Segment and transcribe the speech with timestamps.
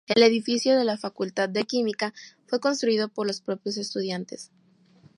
[0.07, 2.11] El edificio de la Facultad de Química
[2.47, 4.49] fue construido por los propios estudiantes.